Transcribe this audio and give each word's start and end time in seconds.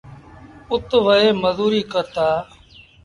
اُت 0.71 0.89
وهي 1.05 1.27
مزوريٚ 1.43 1.89
ڪرتآ۔ 1.91 2.27